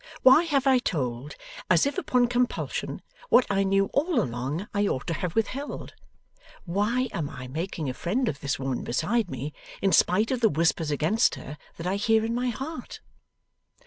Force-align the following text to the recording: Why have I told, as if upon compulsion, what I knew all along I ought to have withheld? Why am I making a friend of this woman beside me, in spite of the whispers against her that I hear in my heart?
Why 0.23 0.45
have 0.45 0.65
I 0.65 0.79
told, 0.79 1.35
as 1.69 1.85
if 1.85 1.95
upon 1.95 2.25
compulsion, 2.25 3.03
what 3.29 3.45
I 3.51 3.61
knew 3.61 3.85
all 3.93 4.19
along 4.19 4.67
I 4.73 4.87
ought 4.87 5.05
to 5.05 5.13
have 5.13 5.35
withheld? 5.35 5.93
Why 6.65 7.07
am 7.11 7.29
I 7.29 7.47
making 7.47 7.87
a 7.87 7.93
friend 7.93 8.27
of 8.27 8.39
this 8.39 8.57
woman 8.57 8.83
beside 8.83 9.29
me, 9.29 9.53
in 9.79 9.91
spite 9.91 10.31
of 10.31 10.39
the 10.41 10.49
whispers 10.49 10.89
against 10.89 11.35
her 11.35 11.55
that 11.77 11.85
I 11.85 11.97
hear 11.97 12.25
in 12.25 12.33
my 12.33 12.47
heart? 12.47 12.99